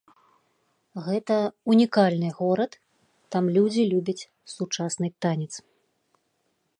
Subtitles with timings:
[1.07, 1.35] Гэта
[1.71, 2.73] ўнікальны горад,
[3.35, 5.51] там людзі любяць сучасны танец.